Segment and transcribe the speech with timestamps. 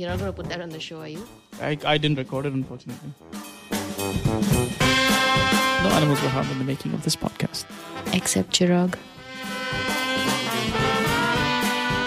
[0.00, 1.28] You're not going to put that on the show, are you?
[1.60, 3.12] I, I didn't record it, unfortunately.
[3.70, 3.76] No
[5.92, 7.66] animals were harmed in the making of this podcast.
[8.14, 8.94] Except Chirag.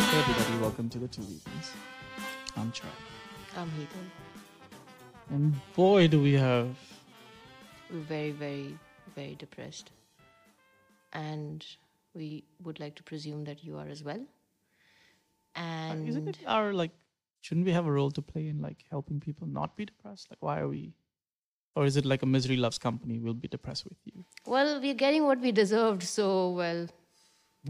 [0.07, 1.69] Hey, everybody, welcome to the Two Vegans.
[2.57, 2.89] I'm Char.
[3.55, 4.11] I'm Heathen.
[5.29, 6.75] And boy, do we have.
[7.91, 8.75] We're very, very,
[9.15, 9.91] very depressed.
[11.11, 11.63] And
[12.15, 14.25] we would like to presume that you are as well.
[15.55, 16.89] Uh, and Isn't it our, like,
[17.43, 20.27] shouldn't we have a role to play in, like, helping people not be depressed?
[20.31, 20.93] Like, why are we.
[21.75, 23.19] Or is it like a misery loves company?
[23.19, 24.25] We'll be depressed with you.
[24.45, 26.87] well, we're getting what we deserved, so well.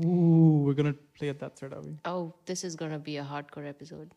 [0.05, 1.97] Ooh, we're gonna play at that thread, are we?
[2.05, 4.13] Oh, this is going to be a hardcore episode.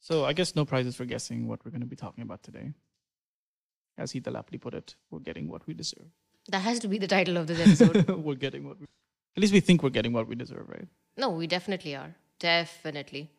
[0.00, 2.72] So I guess no prizes for guessing what we're gonna be talking about today.
[3.98, 6.06] As Heath Lapley put it, we're getting what we deserve.
[6.48, 8.08] That has to be the title of this episode.
[8.28, 8.86] we're getting what we.
[9.36, 10.86] At least we think we're getting what we deserve, right?
[11.16, 12.14] no, we definitely are.
[12.38, 13.30] Definitely.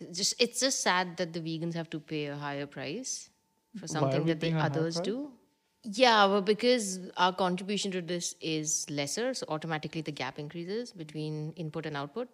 [0.00, 3.30] It's just it's just sad that the vegans have to pay a higher price
[3.76, 5.30] for something that the paying a higher others do.
[5.82, 11.52] Yeah, well, because our contribution to this is lesser, so automatically the gap increases between
[11.56, 12.28] input and output.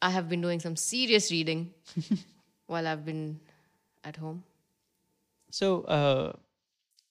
[0.00, 1.72] I have been doing some serious reading
[2.66, 3.40] while I've been
[4.04, 4.44] at home.
[5.50, 6.32] So uh,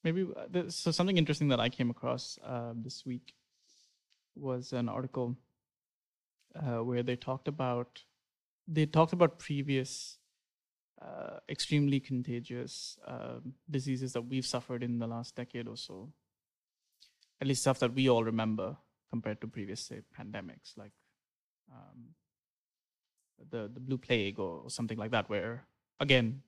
[0.04, 3.34] maybe uh, so something interesting that I came across uh, this week
[4.36, 5.36] was an article
[6.56, 8.04] uh, where they talked about
[8.68, 10.18] they talked about previous
[11.02, 16.12] uh, extremely contagious um diseases that we've suffered in the last decade or so.
[17.40, 18.78] At least stuff that we all remember
[19.10, 20.92] compared to previous say pandemics like
[21.72, 22.16] um,
[23.52, 25.66] the the blue plague or, or something like that, where
[26.00, 26.42] again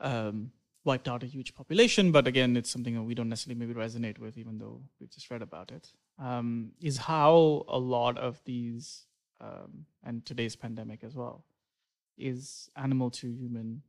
[0.00, 0.52] um,
[0.84, 4.18] wiped out a huge population, but again, it's something that we don't necessarily maybe resonate
[4.18, 5.92] with, even though we've just read about it.
[6.18, 9.06] Um, is how a lot of these,
[9.42, 11.44] um, and today's pandemic as well,
[12.16, 13.82] is animal to human.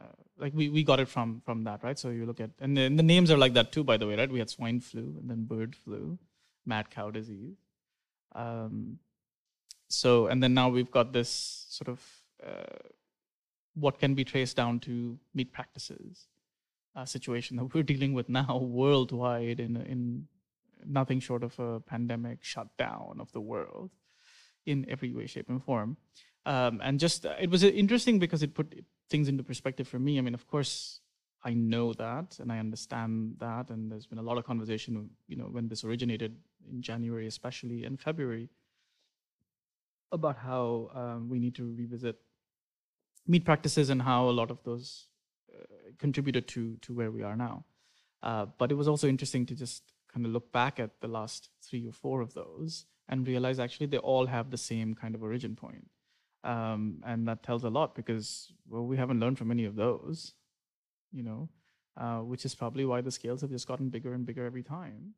[0.00, 0.06] Uh,
[0.38, 1.98] like we, we got it from from that, right?
[1.98, 4.30] So you look at and the, names are like that too, by the way, right?
[4.30, 6.18] We had swine flu and then bird flu,
[6.66, 7.56] mad cow disease.
[8.34, 8.98] Um,
[9.88, 12.00] so and then now we've got this sort of
[12.44, 12.88] uh,
[13.74, 16.26] what can be traced down to meat practices
[16.96, 20.26] uh, situation that we're dealing with now worldwide in in
[20.84, 23.90] nothing short of a pandemic shutdown of the world
[24.66, 25.96] in every way shape and form.
[26.44, 29.98] Um, and just uh, it was uh, interesting because it put things into perspective for
[29.98, 30.18] me.
[30.18, 31.00] I mean of course
[31.44, 33.70] i know that and i understand that.
[33.70, 36.36] And there's been a lot of conversation you know when this originated
[36.70, 38.48] in january especially in february
[40.12, 42.16] about how um, we need to revisit
[43.26, 45.06] meat practices and how a lot of those
[45.52, 45.64] uh,
[45.98, 47.64] contributed to to where we are now.
[48.22, 51.48] Uh, but it was also interesting to just kind of look back at the last
[51.62, 55.22] three or four of those and realize actually they all have the same kind of
[55.22, 55.88] origin point.
[56.44, 60.34] Um, and that tells a lot because well we haven't learned from any of those,
[61.12, 61.48] you know,
[61.96, 65.14] uh, which is probably why the scales have just gotten bigger and bigger every time.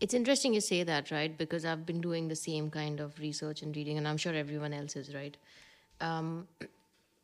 [0.00, 1.36] It's interesting you say that, right?
[1.36, 4.72] Because I've been doing the same kind of research and reading, and I'm sure everyone
[4.72, 5.36] else is, right?
[6.00, 6.48] Um,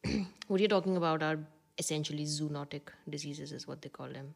[0.49, 1.39] what you're talking about are
[1.79, 4.35] essentially zoonotic diseases, is what they call them.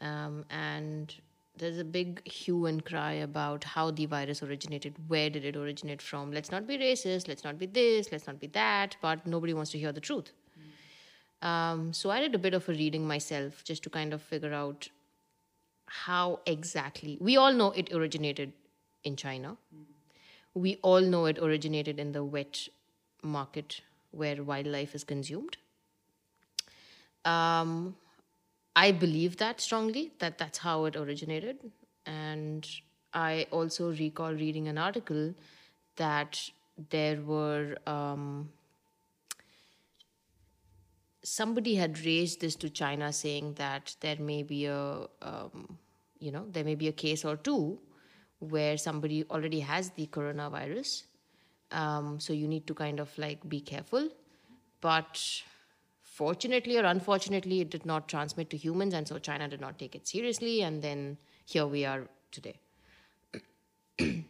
[0.00, 1.14] Um, and
[1.56, 6.00] there's a big hue and cry about how the virus originated, where did it originate
[6.00, 6.32] from.
[6.32, 9.70] Let's not be racist, let's not be this, let's not be that, but nobody wants
[9.72, 10.32] to hear the truth.
[11.42, 14.52] Um, so I did a bit of a reading myself just to kind of figure
[14.52, 14.88] out
[15.86, 17.18] how exactly.
[17.20, 18.52] We all know it originated
[19.04, 19.56] in China.
[20.54, 22.68] We all know it originated in the wet
[23.22, 23.80] market
[24.10, 25.56] where wildlife is consumed.
[27.24, 27.96] Um,
[28.80, 31.58] I believe that strongly that that's how it originated,
[32.06, 32.66] and
[33.12, 35.34] I also recall reading an article
[35.96, 36.40] that
[36.88, 38.48] there were um,
[41.22, 45.76] somebody had raised this to China, saying that there may be a um,
[46.18, 47.78] you know there may be a case or two
[48.38, 51.02] where somebody already has the coronavirus.
[51.70, 54.08] Um, so you need to kind of like be careful.
[54.80, 55.22] But
[56.20, 59.94] fortunately or unfortunately it did not transmit to humans and so china did not take
[59.98, 61.04] it seriously and then
[61.52, 62.02] here we are
[62.38, 62.58] today.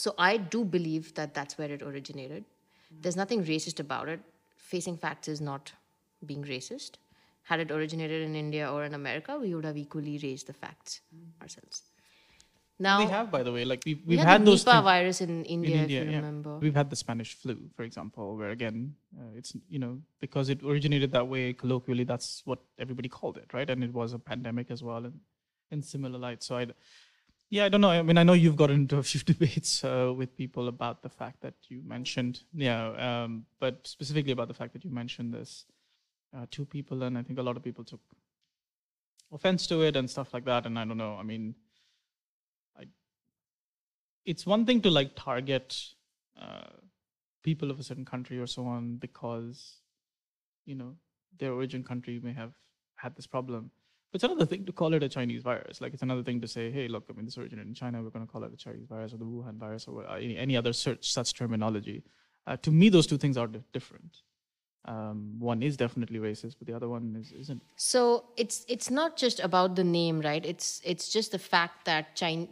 [0.00, 2.44] So i do believe that that's where it originated.
[3.02, 4.20] There's nothing racist about it.
[4.56, 5.72] Facing facts is not
[6.24, 7.00] being racist.
[7.50, 11.00] Had it originated in india or in america we would have equally raised the facts
[11.42, 11.89] ourselves
[12.80, 14.82] now we have, by the way, like we've, we we've had, had the those Nipah
[14.82, 16.16] virus in India, in India, if you yeah.
[16.16, 16.58] remember.
[16.58, 20.62] We've had the Spanish flu, for example, where again, uh, it's you know because it
[20.62, 23.68] originated that way colloquially, that's what everybody called it, right?
[23.68, 25.20] And it was a pandemic as well, and
[25.70, 26.42] in similar light.
[26.42, 26.66] So I,
[27.50, 27.90] Yeah, I don't know.
[27.90, 31.10] I mean, I know you've got into a few debates uh, with people about the
[31.10, 35.66] fact that you mentioned, yeah, um, but specifically about the fact that you mentioned this
[36.36, 38.00] uh, two people, and I think a lot of people took
[39.32, 40.66] offense to it and stuff like that.
[40.66, 41.16] And I don't know.
[41.16, 41.54] I mean,
[44.24, 45.76] it's one thing to like target
[46.40, 46.76] uh,
[47.42, 49.78] people of a certain country or so on because
[50.66, 50.94] you know
[51.38, 52.52] their origin country may have
[52.96, 53.70] had this problem
[54.10, 55.80] but it's another thing to call it a Chinese virus.
[55.80, 58.02] Like it's another thing to say, hey, look, I mean, this originated in China.
[58.02, 60.56] We're going to call it a Chinese virus or the Wuhan virus or any, any
[60.56, 62.02] other such, such terminology.
[62.44, 64.18] Uh, to me, those two things are different.
[64.86, 67.62] Um, one is definitely racist, but the other one is, isn't.
[67.76, 70.44] So it's it's not just about the name, right?
[70.44, 72.46] It's it's just the fact that China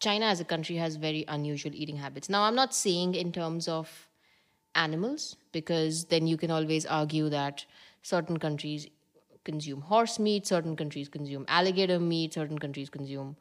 [0.00, 2.28] China as a country has very unusual eating habits.
[2.30, 4.08] Now, I'm not saying in terms of
[4.74, 7.64] animals because then you can always argue that
[8.02, 8.88] certain countries
[9.44, 13.36] consume horse meat, certain countries consume alligator meat, certain countries consume,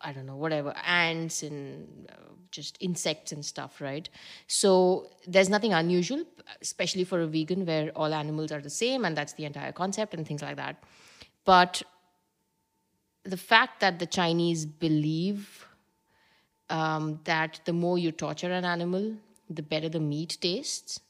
[0.00, 4.08] I don't know, whatever, ants and uh, just insects and stuff, right?
[4.46, 6.24] So there's nothing unusual,
[6.60, 10.14] especially for a vegan where all animals are the same and that's the entire concept
[10.14, 10.82] and things like that.
[11.44, 11.82] But
[13.24, 15.66] the fact that the Chinese believe
[16.70, 19.14] um, that the more you torture an animal,
[19.50, 21.00] the better the meat tastes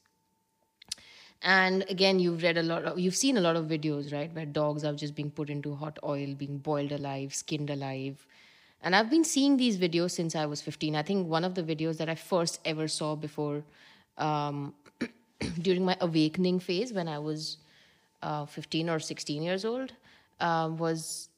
[1.42, 4.46] and again you've read a lot of you've seen a lot of videos right where
[4.46, 8.26] dogs are just being put into hot oil being boiled alive skinned alive
[8.82, 11.62] and i've been seeing these videos since i was 15 i think one of the
[11.62, 13.62] videos that i first ever saw before
[14.18, 14.74] um,
[15.62, 17.58] during my awakening phase when i was
[18.22, 19.92] uh, 15 or 16 years old
[20.40, 21.28] uh, was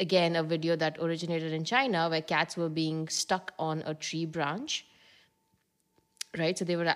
[0.00, 4.24] again a video that originated in china where cats were being stuck on a tree
[4.24, 4.86] branch
[6.36, 6.94] right so they were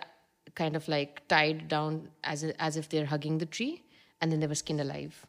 [0.55, 3.83] kind of like tied down as as if they're hugging the tree,
[4.21, 5.27] and then they were skinned alive.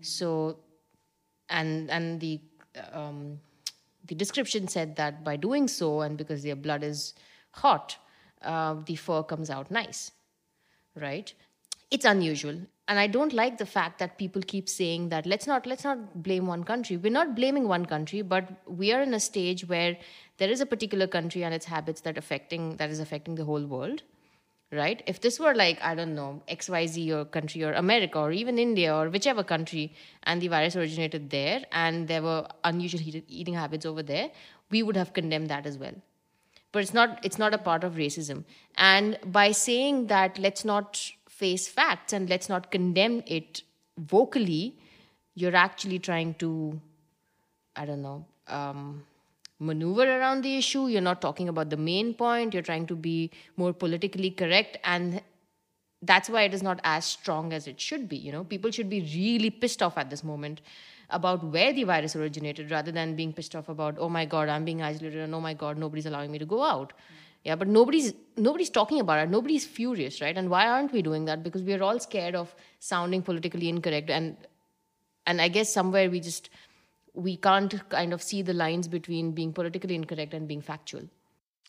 [0.00, 0.58] So,
[1.48, 2.40] and and the
[2.92, 3.38] um,
[4.06, 7.14] the description said that by doing so, and because their blood is
[7.52, 7.96] hot,
[8.42, 10.10] uh, the fur comes out nice,
[10.96, 11.32] right?
[11.90, 12.56] It's unusual,
[12.88, 16.22] and I don't like the fact that people keep saying that let's not let's not
[16.22, 16.96] blame one country.
[16.96, 19.96] We're not blaming one country, but we are in a stage where
[20.38, 23.64] there is a particular country and its habits that affecting that is affecting the whole
[23.66, 24.02] world
[24.72, 25.02] right?
[25.06, 28.94] If this were like, I don't know, XYZ or country or America or even India
[28.94, 34.02] or whichever country, and the virus originated there and there were unusual eating habits over
[34.02, 34.30] there,
[34.70, 35.94] we would have condemned that as well.
[36.72, 38.44] But it's not it's not a part of racism.
[38.76, 40.98] And by saying that let's not
[41.28, 43.62] face facts and let's not condemn it
[43.98, 44.78] vocally,
[45.34, 46.80] you're actually trying to,
[47.76, 49.04] I don't know, um,
[49.62, 50.86] maneuver around the issue.
[50.88, 52.54] You're not talking about the main point.
[52.54, 54.78] You're trying to be more politically correct.
[54.84, 55.22] And
[56.02, 58.16] that's why it is not as strong as it should be.
[58.16, 60.60] You know, people should be really pissed off at this moment
[61.10, 64.64] about where the virus originated rather than being pissed off about, oh my God, I'm
[64.64, 66.92] being isolated and oh my God, nobody's allowing me to go out.
[67.44, 69.28] Yeah, but nobody's nobody's talking about it.
[69.28, 70.36] Nobody's furious, right?
[70.36, 71.42] And why aren't we doing that?
[71.42, 74.10] Because we're all scared of sounding politically incorrect.
[74.10, 74.36] And
[75.26, 76.50] and I guess somewhere we just
[77.14, 81.02] we can't kind of see the lines between being politically incorrect and being factual.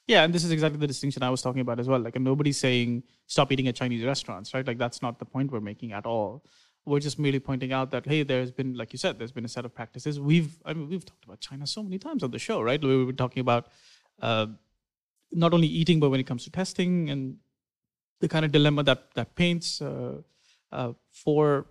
[0.08, 2.00] Yeah, and this is exactly the distinction I was talking about as well.
[2.00, 4.66] Like, nobody's saying stop eating at Chinese restaurants, right?
[4.66, 6.44] Like, that's not the point we're making at all.
[6.86, 9.50] We're just merely pointing out that hey, there's been, like you said, there's been a
[9.50, 10.20] set of practices.
[10.20, 12.82] We've, I mean, we've talked about China so many times on the show, right?
[12.82, 13.68] We were talking about
[14.22, 14.48] uh,
[15.32, 17.38] not only eating, but when it comes to testing and
[18.20, 20.22] the kind of dilemma that that paints uh,
[20.72, 21.68] uh, for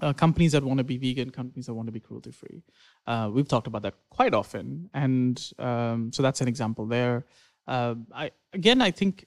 [0.00, 2.62] uh, companies that want to be vegan, companies that want to be cruelty free.
[3.06, 7.26] Uh, we've talked about that quite often, and um, so that's an example there.
[7.66, 9.26] Uh, I again, I think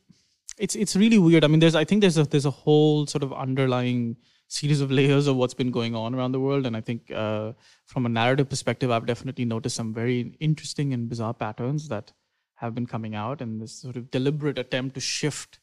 [0.58, 1.44] it's it's really weird.
[1.44, 4.18] I mean, there's I think there's a there's a whole sort of underlying
[4.48, 7.54] series of layers of what's been going on around the world, and I think uh,
[7.86, 12.12] from a narrative perspective, I've definitely noticed some very interesting and bizarre patterns that
[12.56, 15.60] have been coming out, and this sort of deliberate attempt to shift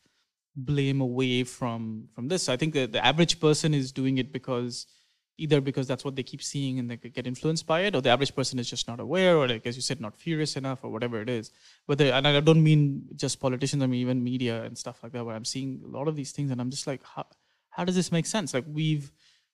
[0.56, 2.49] blame away from from this.
[2.49, 4.87] I think that the average person is doing it because
[5.38, 8.11] either because that's what they keep seeing and they get influenced by it, or the
[8.11, 10.90] average person is just not aware, or like as you said, not furious enough, or
[10.90, 11.50] whatever it is.
[11.87, 15.25] Whether and I don't mean just politicians, I mean even media and stuff like that,
[15.25, 17.26] where I'm seeing a lot of these things, and I'm just like, how
[17.71, 18.52] how does this make sense?
[18.54, 19.11] Like we've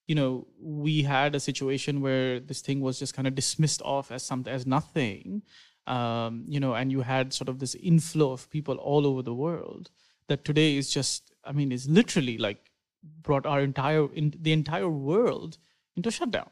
[0.08, 4.10] you know we had a situation where this thing was just kind of dismissed off
[4.10, 5.42] as something as nothing
[5.86, 9.34] um, you know and you had sort of this inflow of people all over the
[9.34, 9.90] world
[10.28, 12.70] that today is just i mean is literally like
[13.22, 15.58] brought our entire in the entire world
[15.96, 16.50] into shutdown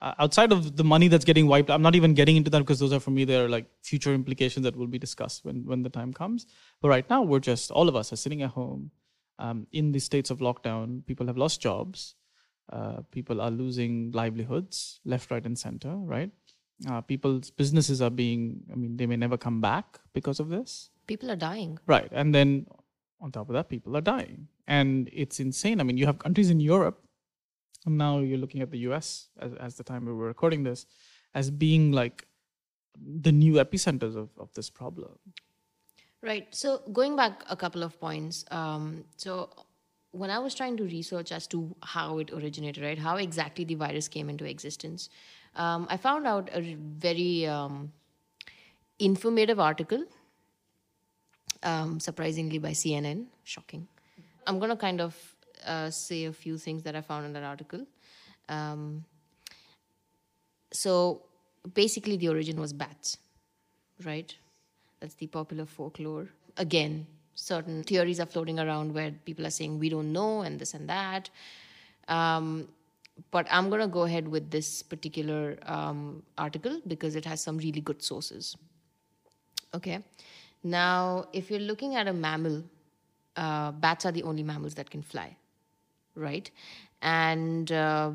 [0.00, 2.78] uh, outside of the money that's getting wiped i'm not even getting into that because
[2.78, 5.90] those are for me they're like future implications that will be discussed when when the
[5.90, 6.46] time comes
[6.80, 8.90] but right now we're just all of us are sitting at home
[9.38, 12.14] um, in the states of lockdown people have lost jobs
[12.72, 16.30] uh, people are losing livelihoods left right and center right
[16.90, 18.40] Uh, people's businesses are being,
[18.72, 20.90] I mean, they may never come back because of this.
[21.06, 21.78] People are dying.
[21.86, 22.10] Right.
[22.10, 22.66] And then
[23.22, 24.48] on top of that, people are dying.
[24.66, 25.80] And it's insane.
[25.80, 27.02] I mean, you have countries in Europe,
[27.86, 30.86] and now you're looking at the US as, as the time we were recording this,
[31.34, 32.26] as being like
[33.00, 35.18] the new epicenters of, of this problem.
[36.22, 36.46] Right.
[36.54, 38.44] So going back a couple of points.
[38.50, 39.50] Um, so
[40.12, 43.74] when I was trying to research as to how it originated, right, how exactly the
[43.74, 45.08] virus came into existence,
[45.56, 47.92] um, I found out a very um,
[48.98, 50.04] informative article,
[51.62, 53.26] um, surprisingly by CNN.
[53.44, 53.86] Shocking.
[54.46, 55.16] I'm going to kind of
[55.66, 57.86] uh, say a few things that I found in that article.
[58.48, 59.04] Um,
[60.72, 61.22] so
[61.74, 63.18] basically, the origin was bats,
[64.04, 64.34] right?
[65.00, 66.28] That's the popular folklore.
[66.56, 70.74] Again, certain theories are floating around where people are saying we don't know and this
[70.74, 71.30] and that.
[72.08, 72.68] Um,
[73.30, 77.58] but I'm going to go ahead with this particular um, article because it has some
[77.58, 78.56] really good sources.
[79.74, 80.00] Okay.
[80.62, 82.64] Now, if you're looking at a mammal,
[83.36, 85.36] uh, bats are the only mammals that can fly,
[86.14, 86.50] right?
[87.00, 88.12] And uh,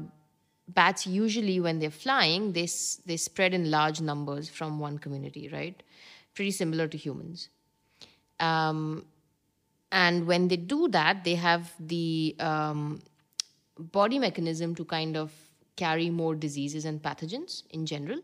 [0.68, 2.68] bats usually, when they're flying, they,
[3.06, 5.82] they spread in large numbers from one community, right?
[6.36, 7.50] Pretty similar to humans.
[8.40, 9.06] Um,
[9.92, 13.02] and when they do that, they have the um,
[13.78, 15.32] body mechanism to kind of
[15.76, 18.20] carry more diseases and pathogens in general.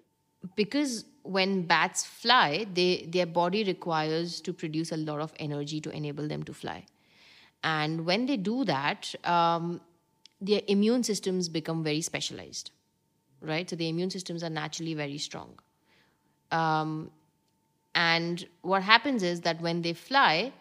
[0.55, 5.89] Because when bats fly, they, their body requires to produce a lot of energy to
[5.89, 6.85] enable them to fly.
[7.63, 9.79] And when they do that, um,
[10.41, 12.71] their immune systems become very specialized,
[13.41, 13.69] right?
[13.69, 15.57] So the immune systems are naturally very strong.
[16.51, 17.09] Um,
[17.95, 20.51] and what happens is that when they fly,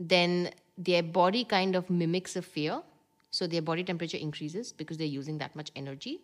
[0.00, 2.82] then their body kind of mimics a fear.
[3.30, 6.22] So their body temperature increases because they're using that much energy,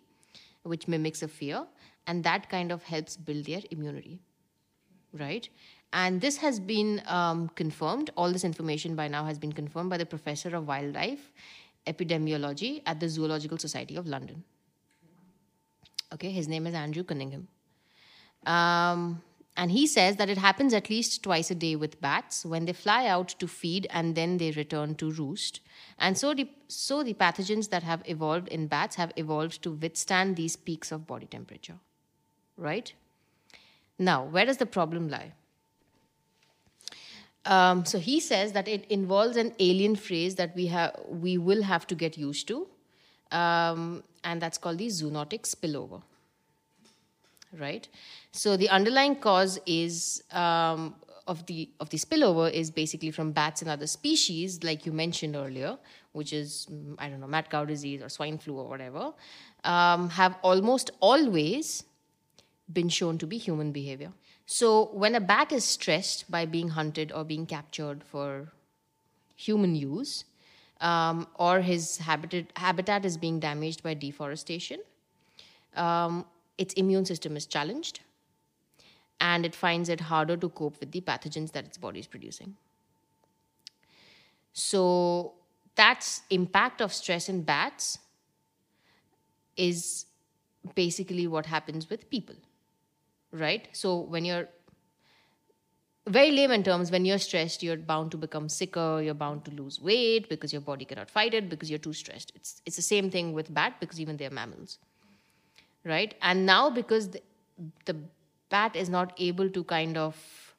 [0.62, 1.66] which mimics a fear.
[2.06, 4.20] And that kind of helps build their immunity,
[5.12, 5.49] right?
[5.92, 8.11] And this has been um, confirmed.
[8.16, 11.32] All this information by now has been confirmed by the professor of wildlife
[11.87, 14.42] epidemiology at the Zoological Society of London.
[16.12, 17.49] Okay, his name is Andrew Cunningham.
[18.46, 19.23] Um,
[19.56, 22.73] and he says that it happens at least twice a day with bats when they
[22.73, 25.61] fly out to feed and then they return to roost.
[25.99, 30.37] And so the, so the pathogens that have evolved in bats have evolved to withstand
[30.37, 31.78] these peaks of body temperature.
[32.56, 32.92] Right?
[33.99, 35.32] Now, where does the problem lie?
[37.46, 41.62] Um, so he says that it involves an alien phrase that we have we will
[41.62, 42.66] have to get used to,
[43.32, 46.02] um, and that's called the zoonotic spillover.
[47.52, 47.87] Right.
[48.32, 50.94] So the underlying cause is um,
[51.26, 55.37] of the of the spillover is basically from bats and other species, like you mentioned
[55.37, 55.76] earlier,
[56.12, 59.12] which is mm, I don't know mad cow disease or swine flu or whatever,
[59.64, 61.84] um, have almost always
[62.73, 64.12] been shown to be human behavior.
[64.47, 68.52] So when a bat is stressed by being hunted or being captured for
[69.37, 70.25] human use,
[70.80, 74.80] um, or his habitat habitat is being damaged by deforestation,
[75.76, 76.26] um,
[76.59, 78.00] its immune system is challenged,
[79.21, 82.56] and it finds it harder to cope with the pathogens that its body is producing.
[84.52, 85.35] So
[85.75, 87.99] that's impact of stress in bats
[89.56, 90.06] is
[90.75, 92.37] basically what happens with people
[93.34, 93.68] right?
[93.72, 94.48] So when you're
[96.06, 99.00] very layman terms, when you're stressed, you're bound to become sicker.
[99.02, 102.32] You're bound to lose weight because your body cannot fight it because you're too stressed.
[102.34, 104.78] It's it's the same thing with bat because even they're mammals,
[105.84, 106.14] right?
[106.22, 107.22] And now because the,
[107.86, 107.96] the
[108.50, 110.54] bat is not able to kind of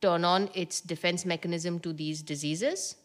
[0.00, 2.96] turn on its defense mechanism to these diseases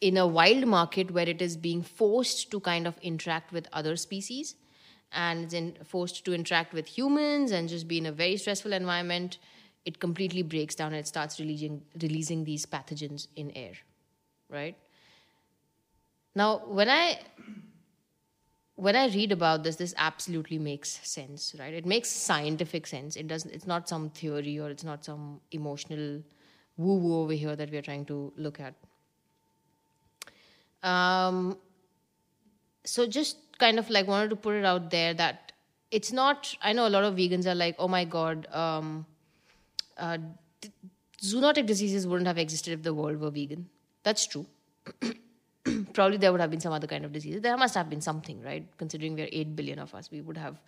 [0.00, 3.96] in a wild market where it is being forced to kind of interact with other
[3.96, 4.56] species
[5.12, 9.38] and then forced to interact with humans and just be in a very stressful environment,
[9.84, 13.72] it completely breaks down and it starts releasing releasing these pathogens in air,
[14.50, 14.76] right?
[16.34, 17.20] Now, when I
[18.74, 21.72] when I read about this, this absolutely makes sense, right?
[21.72, 23.16] It makes scientific sense.
[23.16, 23.52] It doesn't.
[23.52, 26.22] It's not some theory or it's not some emotional
[26.76, 28.74] woo woo over here that we're trying to look at.
[30.82, 31.58] Um,
[32.84, 35.52] so just kind of like wanted to put it out there that
[35.90, 39.06] it's not i know a lot of vegans are like oh my god um,
[39.96, 40.18] uh,
[40.60, 40.70] d-
[41.22, 43.68] zoonotic diseases wouldn't have existed if the world were vegan.
[44.02, 44.46] That's true.
[45.94, 48.40] Probably there would have been some other kind of disease there must have been something
[48.42, 48.64] right?
[48.76, 50.60] Considering we're 8 billion of us we would have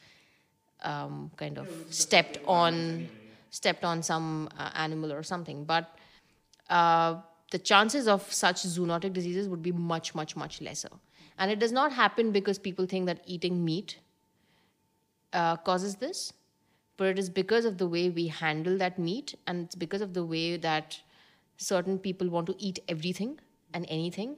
[0.83, 3.09] um, kind of stepped on
[3.51, 5.65] stepped on some uh, animal or something.
[5.65, 5.97] But
[6.69, 7.17] uh,
[7.51, 10.91] the chances of such zoonotic diseases would be much much much lesser
[11.39, 13.99] and it does not happen because people think that eating meat
[15.33, 16.33] uh, causes this.
[17.01, 20.15] but it is because of the way we handle that meat, and it's because of
[20.15, 20.97] the way that
[21.57, 23.39] certain people want to eat everything
[23.73, 24.33] and anything.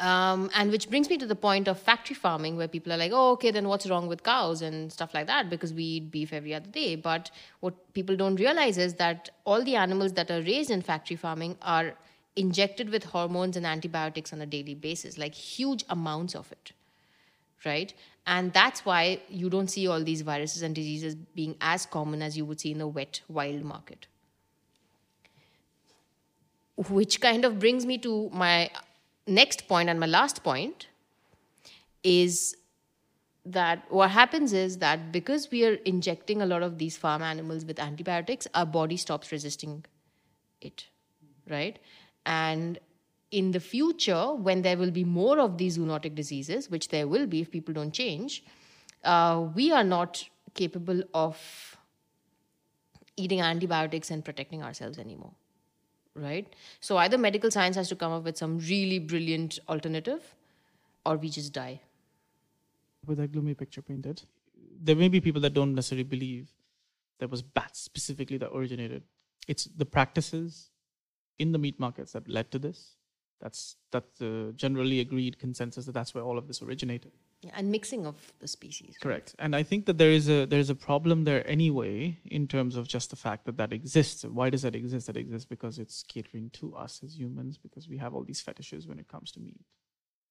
[0.00, 3.12] Um, and which brings me to the point of factory farming, where people are like,
[3.14, 6.32] oh, okay, then what's wrong with cows and stuff like that because we eat beef
[6.32, 6.96] every other day.
[6.96, 11.16] But what people don't realize is that all the animals that are raised in factory
[11.16, 11.94] farming are
[12.34, 16.72] injected with hormones and antibiotics on a daily basis, like huge amounts of it.
[17.64, 17.94] Right?
[18.26, 22.36] And that's why you don't see all these viruses and diseases being as common as
[22.36, 24.06] you would see in the wet, wild market.
[26.76, 28.70] Which kind of brings me to my
[29.26, 30.88] next point and my last point
[32.02, 32.56] is
[33.46, 37.64] that what happens is that because we are injecting a lot of these farm animals
[37.64, 39.84] with antibiotics, our body stops resisting
[40.60, 40.86] it,
[41.48, 41.78] right?
[42.24, 42.78] And
[43.30, 47.26] in the future, when there will be more of these zoonotic diseases, which there will
[47.26, 48.44] be if people don't change,
[49.02, 51.76] uh, we are not capable of
[53.16, 55.32] eating antibiotics and protecting ourselves anymore.
[56.16, 56.46] Right?
[56.80, 60.34] So either medical science has to come up with some really brilliant alternative,
[61.04, 61.80] or we just die.
[63.06, 64.22] With that gloomy picture painted,
[64.80, 66.50] there may be people that don't necessarily believe
[67.18, 69.02] there was bats specifically that originated.
[69.48, 70.70] It's the practices
[71.38, 72.96] in the meat markets that led to this.
[73.40, 77.12] That's that's the generally agreed consensus that that's where all of this originated.
[77.54, 78.96] And mixing of the species.
[79.00, 79.34] Correct.
[79.38, 82.76] And I think that there is a there is a problem there anyway in terms
[82.76, 84.24] of just the fact that that exists.
[84.24, 85.06] Why does that exist?
[85.06, 88.86] That exists because it's catering to us as humans because we have all these fetishes
[88.86, 89.60] when it comes to meat,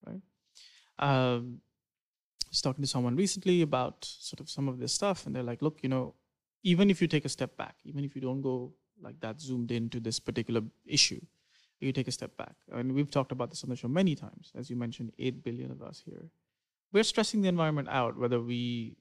[0.05, 0.21] right?
[0.99, 1.61] Um,
[2.45, 5.43] I was talking to someone recently about sort of some of this stuff, and they're
[5.51, 6.15] like, "Look, you know,
[6.63, 9.71] even if you take a step back, even if you don't go like that zoomed
[9.71, 11.21] into this particular issue,
[11.83, 12.55] you take a step back.
[12.71, 14.51] And we've talked about this on the show many times.
[14.55, 16.29] As you mentioned, 8 billion of us here.
[16.93, 18.95] We're stressing the environment out, whether we,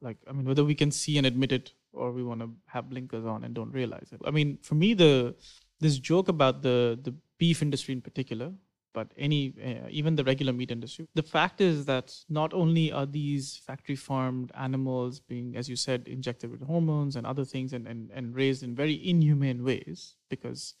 [0.00, 2.90] like, I mean, whether we can see and admit it or we want to have
[2.90, 4.20] blinkers on and don't realize it.
[4.24, 5.34] I mean, for me, the
[5.80, 8.52] this joke about the the beef industry in particular,
[8.92, 13.06] but any uh, even the regular meat industry the fact is that not only are
[13.06, 17.86] these factory farmed animals being as you said injected with hormones and other things and,
[17.86, 20.74] and, and raised in very inhumane ways because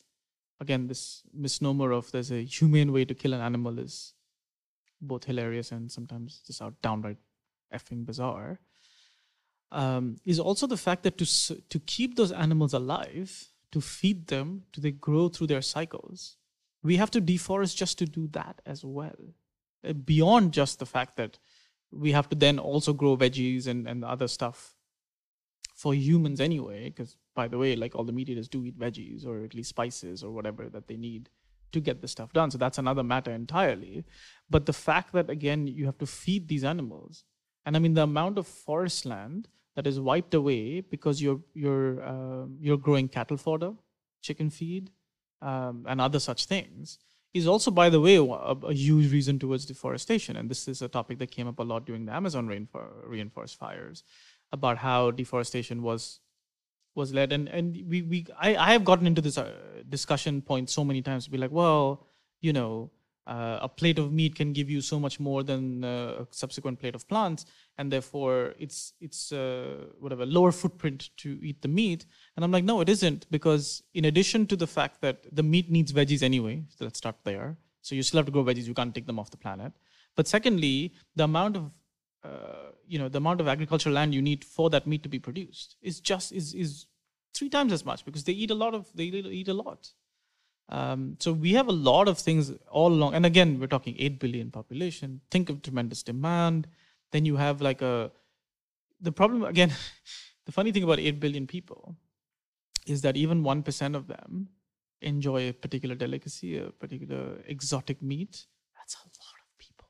[0.60, 4.14] again this misnomer of there's a humane way to kill an animal is
[5.02, 7.18] both hilarious and sometimes just out downright
[7.74, 8.60] effing bizarre
[9.70, 11.26] um, is also the fact that to
[11.68, 16.36] to keep those animals alive to feed them to they grow through their cycles
[16.82, 19.34] we have to deforest just to do that as well.
[19.86, 21.38] Uh, beyond just the fact that
[21.90, 24.74] we have to then also grow veggies and, and other stuff
[25.74, 29.26] for humans anyway because by the way like all the meat eaters do eat veggies
[29.26, 31.28] or at least spices or whatever that they need
[31.72, 34.04] to get this stuff done so that's another matter entirely
[34.50, 37.24] but the fact that again you have to feed these animals
[37.66, 42.02] and i mean the amount of forest land that is wiped away because you're you're
[42.02, 43.72] uh, you're growing cattle fodder
[44.20, 44.90] chicken feed
[45.40, 46.98] um, and other such things
[47.34, 50.36] is also, by the way, a, a, huge reason towards deforestation.
[50.36, 54.04] And this is a topic that came up a lot during the Amazon rainforest fires
[54.52, 56.20] about how deforestation was
[56.94, 57.32] was led.
[57.32, 59.52] And and we, we I, I have gotten into this uh,
[59.88, 62.06] discussion point so many times to be like, well,
[62.40, 62.90] you know,
[63.26, 66.80] uh, a plate of meat can give you so much more than uh, a subsequent
[66.80, 67.46] plate of plants
[67.78, 72.04] and therefore it's it's uh, whatever lower footprint to eat the meat.
[72.36, 75.70] And i'm like no it isn't because in addition to the fact that the meat
[75.70, 77.56] needs veggies anyway so let's start there.
[77.80, 79.72] So you still have to grow veggies you can't take them off the planet.
[80.16, 81.70] But secondly the amount of
[82.24, 85.20] uh, you know the amount of agricultural land you need for that meat to be
[85.26, 86.86] produced is just is is
[87.38, 89.04] three times as much because they eat a lot of they
[89.40, 89.92] eat a lot
[90.68, 93.14] um, so we have a lot of things all along.
[93.14, 95.20] And again, we're talking 8 billion population.
[95.30, 96.66] Think of tremendous demand.
[97.10, 98.10] Then you have like a,
[99.00, 99.72] the problem, again,
[100.46, 101.96] the funny thing about 8 billion people
[102.86, 104.48] is that even 1% of them
[105.02, 108.46] enjoy a particular delicacy, a particular exotic meat.
[108.74, 109.88] That's a lot of people.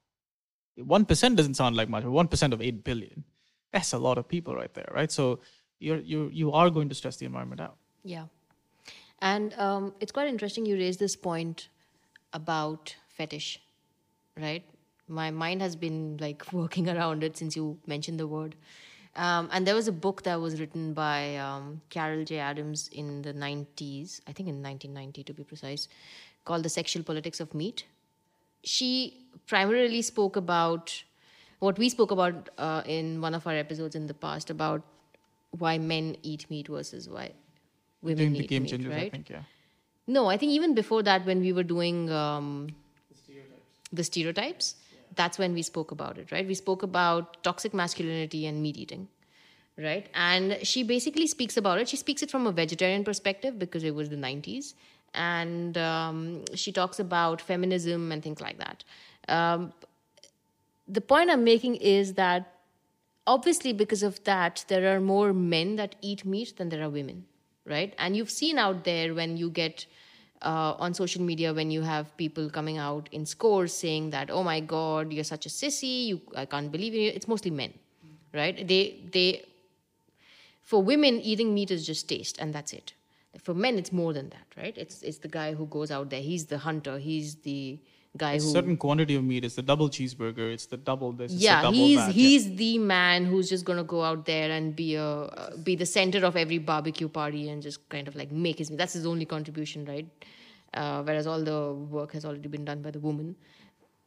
[0.79, 3.25] 1% doesn't sound like much, but 1% of 8 billion,
[3.73, 5.11] that's a lot of people right there, right?
[5.11, 5.41] So
[5.79, 7.77] you're, you're, you are going to stress the environment out.
[8.05, 8.27] Yeah.
[9.21, 11.69] And um, it's quite interesting you raised this point
[12.33, 13.61] about fetish,
[14.37, 14.65] right?
[15.09, 18.57] My mind has been like working around it since you mentioned the word.
[19.15, 22.39] Um, and there was a book that was written by um, Carol J.
[22.39, 25.87] Adams in the 90s, I think in 1990 to be precise,
[26.45, 27.85] called The Sexual Politics of Meat.
[28.65, 31.03] She primarily spoke about
[31.59, 34.83] what we spoke about uh, in one of our episodes in the past about
[35.51, 37.33] why men eat meat versus why
[38.03, 39.07] women the game meat, changers, right?
[39.07, 39.43] I think, yeah.
[40.07, 42.69] No, I think even before that, when we were doing um,
[43.93, 44.75] the stereotypes,
[45.15, 46.47] that's when we spoke about it, right?
[46.47, 49.09] We spoke about toxic masculinity and meat eating,
[49.79, 50.07] right?
[50.15, 51.89] And she basically speaks about it.
[51.89, 54.75] She speaks it from a vegetarian perspective because it was the 90s.
[55.15, 58.85] And um, she talks about feminism and things like that.
[59.29, 59.73] Um,
[60.89, 62.59] the point I'm making is that
[63.27, 67.25] obviously, because of that, there are more men that eat meat than there are women,
[67.67, 67.95] right?
[67.99, 69.87] And you've seen out there when you get
[70.43, 74.43] uh, on social media when you have people coming out in scores saying that, "Oh
[74.43, 76.07] my God, you're such a sissy!
[76.07, 77.73] You, I can't believe you." It's mostly men,
[78.35, 78.67] right?
[78.67, 79.45] They they
[80.63, 82.95] for women eating meat is just taste and that's it
[83.39, 86.21] for men it's more than that right it's it's the guy who goes out there
[86.21, 87.79] he's the hunter he's the
[88.17, 89.43] guy A who certain quantity of meat.
[89.43, 90.53] It's the double cheeseburger.
[90.53, 91.33] It's the double this.
[91.33, 92.13] yeah double he's that, yeah.
[92.13, 95.87] he's the man who's just gonna go out there and be a uh, be the
[95.87, 99.07] center of every barbecue party and just kind of like make his meat that's his
[99.07, 100.07] only contribution right
[100.75, 103.35] uh, whereas all the work has already been done by the woman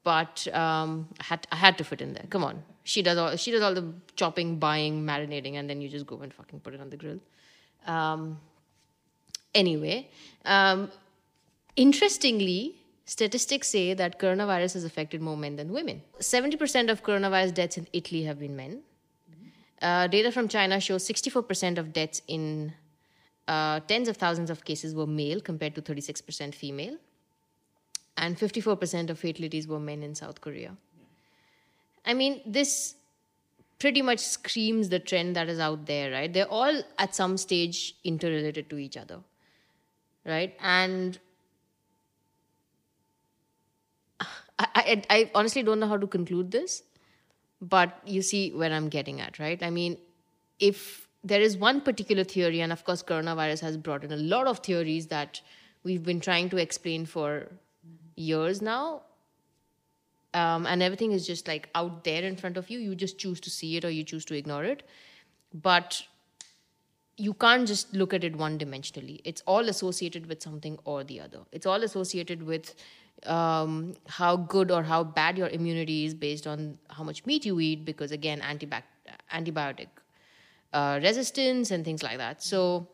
[0.06, 2.26] but um, I had I had to fit in there.
[2.30, 5.90] Come on, she does all she does all the chopping, buying, marinating, and then you
[5.90, 7.20] just go and fucking put it on the grill.
[7.88, 8.40] Um,
[9.56, 10.10] anyway,
[10.46, 10.92] um,
[11.76, 16.02] interestingly, statistics say that coronavirus has affected more men than women.
[16.20, 18.82] Seventy percent of coronavirus deaths in Italy have been men.
[19.82, 22.74] Uh, data from China shows sixty-four percent of deaths in
[23.48, 26.98] uh, tens of thousands of cases were male compared to thirty-six percent female
[28.18, 30.76] and 54% of fatalities were men in South Korea.
[32.06, 32.96] I mean, this
[33.80, 36.32] pretty much screams the trend that is out there, right?
[36.32, 39.20] They're all at some stage interrelated to each other,
[40.26, 40.56] right?
[40.62, 41.20] And
[44.20, 44.28] I,
[44.60, 46.84] I, I honestly don't know how to conclude this,
[47.62, 49.62] but you see where I'm getting at, right?
[49.62, 49.98] I mean,
[50.60, 54.48] if there is one particular theory, and of course, coronavirus has brought in a lot
[54.48, 55.42] of theories that
[55.84, 57.48] we've been trying to explain for
[58.16, 59.04] years now
[60.34, 63.40] um, and everything is just like out there in front of you you just choose
[63.40, 64.84] to see it or you choose to ignore it
[65.54, 66.04] but
[67.18, 71.20] you can't just look at it one dimensionally it's all associated with something or the
[71.20, 72.76] other it's all associated with
[73.26, 77.60] um, how good or how bad your immunity is based on how much meat you
[77.60, 78.84] eat because again antibac-
[79.34, 79.88] antibiotic
[80.74, 82.88] uh, resistance and things like that so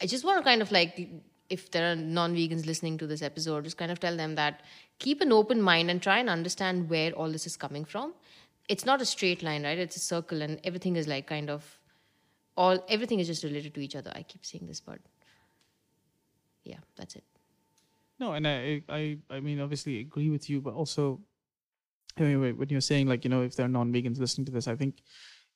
[0.00, 1.08] I just want to kind of like,
[1.50, 4.62] if there are non vegans listening to this episode, just kind of tell them that
[4.98, 8.14] keep an open mind and try and understand where all this is coming from.
[8.68, 9.78] It's not a straight line, right?
[9.78, 11.77] It's a circle, and everything is like kind of
[12.62, 14.12] all, everything is just related to each other.
[14.20, 14.98] I keep saying this, but
[16.64, 17.24] yeah, that's it.
[18.18, 21.20] No, and I, I, I mean, obviously agree with you, but also,
[22.16, 24.74] anyway, when you're saying like, you know, if there are non-vegans listening to this, I
[24.74, 25.02] think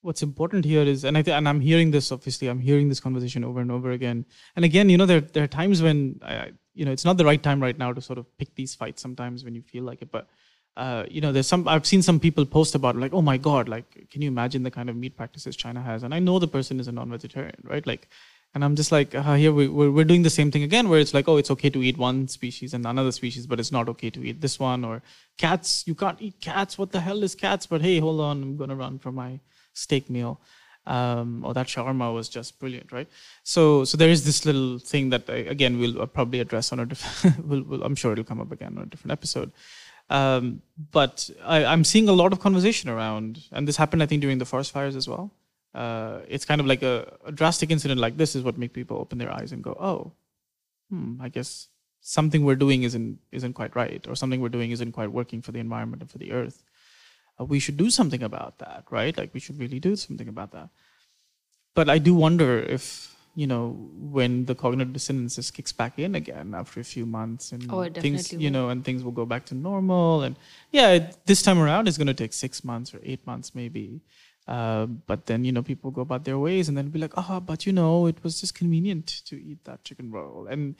[0.02, 2.12] what's important here is, and I th- and I'm hearing this.
[2.12, 4.24] Obviously, I'm hearing this conversation over and over again.
[4.56, 7.18] And again, you know, there there are times when I, I- you know, it's not
[7.18, 9.02] the right time right now to sort of pick these fights.
[9.02, 10.28] Sometimes when you feel like it, but.
[10.76, 11.68] Uh, you know, there's some.
[11.68, 14.70] I've seen some people post about like, oh my god, like, can you imagine the
[14.70, 16.02] kind of meat practices China has?
[16.02, 17.86] And I know the person is a non-vegetarian, right?
[17.86, 18.08] Like,
[18.54, 21.00] and I'm just like, uh, here we, we're, we're doing the same thing again, where
[21.00, 23.88] it's like, oh, it's okay to eat one species and another species, but it's not
[23.90, 24.84] okay to eat this one.
[24.84, 25.02] Or
[25.38, 26.78] cats, you can't eat cats.
[26.78, 27.66] What the hell is cats?
[27.66, 29.40] But hey, hold on, I'm gonna run for my
[29.74, 30.40] steak meal.
[30.84, 33.08] Um, or that shawarma was just brilliant, right?
[33.44, 36.80] So, so there is this little thing that I, again we'll uh, probably address on
[36.80, 37.46] a different.
[37.46, 39.52] we'll, we'll, I'm sure it'll come up again on a different episode.
[40.10, 44.20] Um, but I, I'm seeing a lot of conversation around, and this happened, I think,
[44.20, 45.32] during the forest fires as well.
[45.74, 48.98] Uh, it's kind of like a, a drastic incident like this is what make people
[48.98, 50.12] open their eyes and go, oh,
[50.90, 51.68] hmm, I guess
[52.02, 55.52] something we're doing isn't isn't quite right, or something we're doing isn't quite working for
[55.52, 56.62] the environment and for the earth.
[57.40, 59.16] Uh, we should do something about that, right?
[59.16, 60.68] Like we should really do something about that.
[61.74, 63.70] But I do wonder if you know
[64.16, 67.88] when the cognitive dissonance just kicks back in again after a few months and Oh,
[67.88, 70.22] things you know and things will go back to normal.
[70.22, 70.36] And
[70.70, 74.00] yeah it, this time around it's going to take six months or eight months maybe.
[74.46, 77.40] Uh, but then you know people go about their ways and then be like oh
[77.40, 80.46] but you know it was just convenient to eat that chicken roll.
[80.48, 80.74] And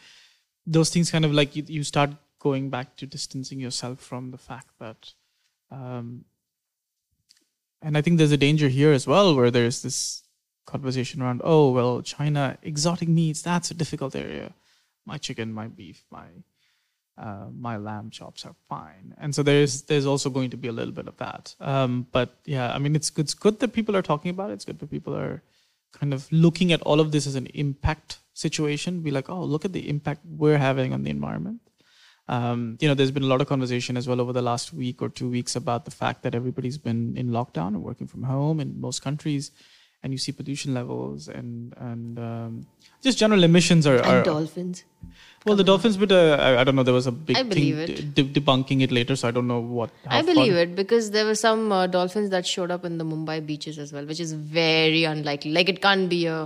[0.67, 4.38] those things kind of like you, you start going back to distancing yourself from the
[4.38, 5.12] fact that
[5.71, 6.25] um,
[7.81, 10.21] and i think there's a danger here as well where there's this
[10.64, 14.53] conversation around oh well china exotic meats that's a difficult area.
[15.05, 16.27] My chicken my beef my
[17.18, 19.14] uh, my lamb chops are fine.
[19.18, 21.55] And so there's there's also going to be a little bit of that.
[21.61, 24.55] Um, but yeah i mean it's good, it's good that people are talking about it.
[24.55, 25.42] It's good that people are
[25.92, 29.03] kind of looking at all of this as an impact situation.
[29.03, 31.61] Be like oh look at the impact we're having on the environment.
[32.29, 35.03] Um, you know there's been a lot of conversation as well over the last week
[35.03, 38.61] or two weeks about the fact that everybody's been in lockdown and working from home
[38.61, 39.51] in most countries
[40.03, 42.67] and you see pollution levels and and um,
[43.03, 44.85] just general emissions are, And are dolphins.
[45.47, 47.79] well the dolphins but uh, I, I don't know there was a big I believe
[47.85, 48.15] it.
[48.17, 51.25] de- debunking it later so i don't know what I believe far- it because there
[51.31, 54.33] were some uh, dolphins that showed up in the Mumbai beaches as well, which is
[54.33, 55.53] very unlikely.
[55.59, 56.38] Like it can't be a,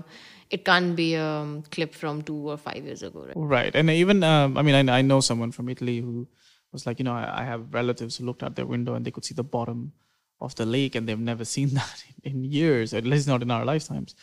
[0.50, 3.34] it can't be a um, clip from two or five years ago, right?
[3.56, 3.74] Right.
[3.74, 6.26] And even, um, I mean, I, I know someone from Italy who
[6.72, 9.10] was like, you know, I, I have relatives who looked out their window and they
[9.10, 9.92] could see the bottom
[10.40, 13.50] of the lake and they've never seen that in, in years, at least not in
[13.50, 14.14] our lifetimes.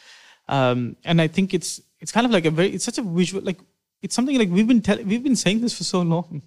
[0.48, 3.44] Um, and I think it's, it's kind of like a very, it's such a visual,
[3.44, 3.60] like,
[4.02, 6.42] it's something like we've been telling, we've been saying this for so long.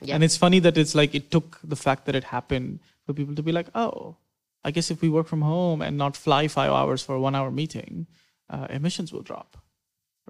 [0.00, 0.14] Yeah.
[0.14, 3.34] And it's funny that it's like it took the fact that it happened for people
[3.34, 4.16] to be like, oh,
[4.64, 7.34] I guess if we work from home and not fly five hours for a one
[7.34, 8.06] hour meeting,
[8.48, 9.56] uh, emissions will drop.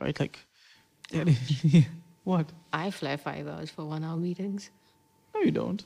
[0.00, 0.18] Right?
[0.18, 0.38] Like,
[2.24, 2.46] what?
[2.72, 4.70] I fly five hours for one hour meetings.
[5.34, 5.84] No, you don't.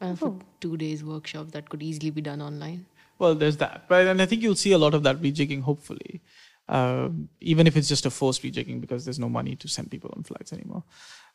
[0.00, 2.86] And for two days workshop that could easily be done online.
[3.18, 4.06] Well, there's that, right?
[4.06, 6.20] And I think you'll see a lot of that rejigging, hopefully,
[6.68, 10.12] um, even if it's just a forced rejigging because there's no money to send people
[10.16, 10.84] on flights anymore.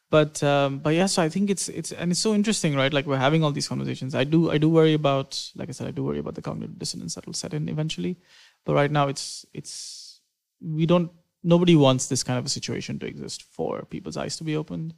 [0.10, 2.94] But um, but yeah, so I think it's it's and it's so interesting, right?
[2.94, 4.14] Like we're having all these conversations.
[4.14, 6.78] I do I do worry about, like I said, I do worry about the cognitive
[6.78, 8.18] dissonance that will set in eventually.
[8.64, 10.22] But right now, it's it's
[10.62, 11.12] we don't
[11.44, 14.94] nobody wants this kind of a situation to exist for people's eyes to be opened.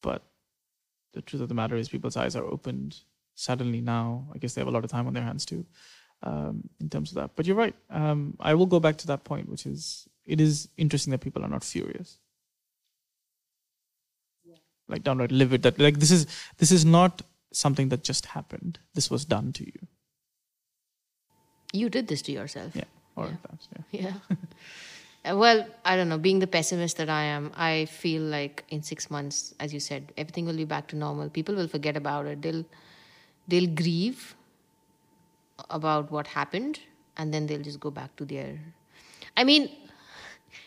[0.00, 0.22] But
[1.16, 2.98] the truth of the matter is, people's eyes are opened
[3.34, 4.28] suddenly now.
[4.34, 5.64] I guess they have a lot of time on their hands too
[6.22, 7.30] um, in terms of that.
[7.36, 7.74] But you're right.
[7.90, 11.42] Um, I will go back to that point, which is it is interesting that people
[11.44, 12.18] are not furious,
[14.88, 15.62] like downright livid.
[15.62, 16.26] That like this is
[16.58, 18.78] this is not something that just happened.
[18.94, 19.88] This was done to you.
[21.72, 22.76] You did this to yourself.
[22.76, 22.84] Yeah,
[23.16, 23.36] or Yeah.
[23.48, 23.60] that.
[23.92, 24.00] Yeah.
[24.30, 24.36] Yeah.
[25.26, 26.18] Well, I don't know.
[26.18, 30.12] Being the pessimist that I am, I feel like in six months, as you said,
[30.16, 31.28] everything will be back to normal.
[31.28, 32.42] People will forget about it.
[32.42, 32.64] They'll
[33.48, 34.36] they'll grieve
[35.70, 36.80] about what happened,
[37.16, 38.58] and then they'll just go back to their.
[39.36, 39.70] I mean,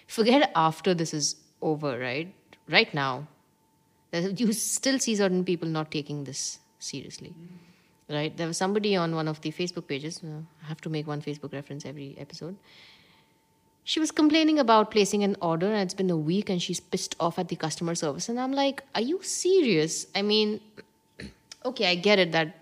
[0.07, 2.33] forget after this is over, right?
[2.67, 3.27] Right now,
[4.13, 7.33] you still see certain people not taking this seriously
[8.09, 8.35] right?
[8.35, 10.21] There was somebody on one of the Facebook pages.
[10.23, 12.55] Uh, I have to make one Facebook reference every episode.
[13.89, 17.15] She was complaining about placing an order, and it's been a week, and she's pissed
[17.19, 18.29] off at the customer service.
[18.29, 20.05] And I'm like, are you serious?
[20.13, 20.61] I mean,
[21.65, 22.53] okay, I get it that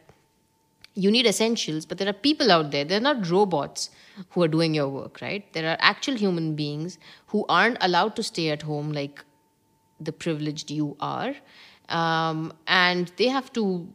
[0.93, 2.85] you need essentials, but there are people out there.
[2.85, 3.89] They're not robots
[4.29, 5.51] who are doing your work, right?
[5.51, 9.25] There are actual human beings who aren't allowed to stay at home like
[9.99, 11.35] the privileged you are.
[11.89, 13.85] Um, and they have to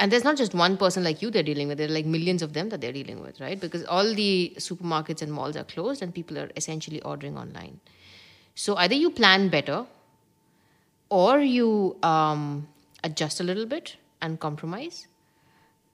[0.00, 2.42] and there's not just one person like you they're dealing with there are like millions
[2.42, 3.60] of them that they're dealing with right?
[3.60, 7.78] Because all the supermarkets and malls are closed and people are essentially ordering online.
[8.54, 9.84] So either you plan better
[11.10, 12.66] or you um,
[13.04, 15.06] adjust a little bit and compromise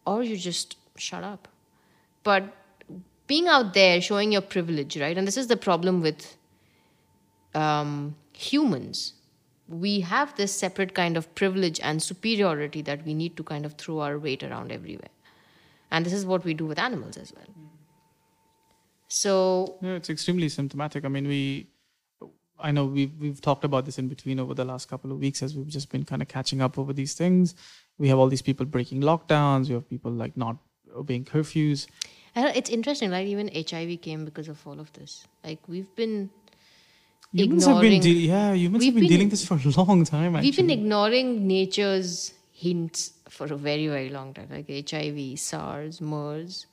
[0.06, 1.48] or you just shut up.
[2.22, 2.44] But
[3.26, 5.18] being out there showing your privilege right?
[5.18, 6.36] And this is the problem with
[7.56, 9.14] um, humans
[9.68, 13.74] we have this separate kind of privilege and superiority that we need to kind of
[13.74, 15.10] throw our weight around everywhere.
[15.90, 17.46] And this is what we do with animals as well.
[19.08, 21.04] So, Yeah, it's extremely symptomatic.
[21.04, 21.68] I mean, we,
[22.58, 25.42] I know we've we've talked about this in between over the last couple of weeks
[25.42, 27.54] as we've just been kind of catching up over these things.
[27.98, 29.68] We have all these people breaking lockdowns.
[29.68, 30.56] We have people like not
[30.94, 31.86] obeying curfews.
[32.36, 35.26] It's interesting, Like Even HIV came because of all of this.
[35.42, 36.28] Like, we've been
[37.32, 38.00] Humans have been, ignoring.
[38.00, 40.36] de- yeah, humans We've been, been- dealing this for a long time.
[40.36, 46.00] Actually, We've been ignoring nature's hints for a very, very long time, like HIV, SARS,
[46.00, 46.66] MERS.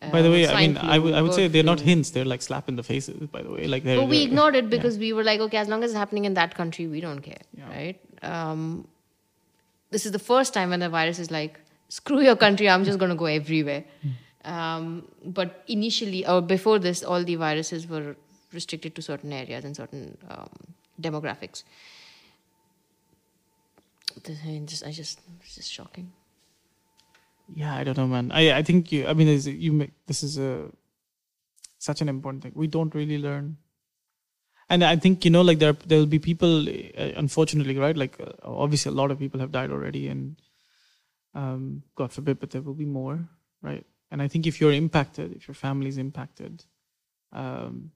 [0.00, 2.24] By the uh, way, I mean, I would I would say they're not hints; they're
[2.24, 3.16] like slap in the faces.
[3.28, 3.96] By the way, like they're.
[3.96, 4.70] But we they're- ignored it yeah.
[4.70, 7.20] because we were like, okay, as long as it's happening in that country, we don't
[7.20, 7.68] care, Yeah.
[7.68, 8.00] right?
[8.22, 8.86] Um,
[9.90, 12.98] this is the first time when the virus is like, screw your country, I'm just
[12.98, 13.84] going to go everywhere.
[14.44, 18.14] Um, but initially, or before this, all the viruses were
[18.52, 20.48] restricted to certain areas and certain um,
[21.00, 21.64] demographics.
[24.26, 26.12] I just, I just, it's just shocking.
[27.54, 28.30] Yeah, I don't know, man.
[28.32, 29.06] I I think you.
[29.06, 30.70] I mean, you make this is a
[31.78, 32.52] such an important thing.
[32.54, 33.56] We don't really learn,
[34.68, 37.96] and I think you know, like there there will be people, uh, unfortunately, right?
[37.96, 40.36] Like uh, obviously, a lot of people have died already, and
[41.34, 43.28] um, God forbid, but there will be more,
[43.62, 43.86] right?
[44.10, 46.64] And I think if you're impacted, if your family is impacted,
[47.32, 47.92] um,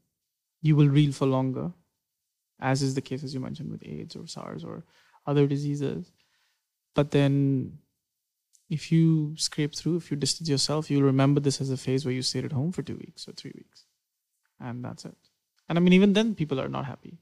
[0.63, 1.73] you will reel for longer,
[2.61, 4.85] as is the case as you mentioned with AIDS or SARS or
[5.27, 6.11] other diseases.
[6.95, 7.79] But then
[8.71, 12.15] if you scrape through, if you distance yourself, you'll remember this as a phase where
[12.15, 13.85] you stayed at home for two weeks or three weeks,
[14.61, 15.17] and that's it.
[15.69, 17.19] And I mean, even then, people are not happy.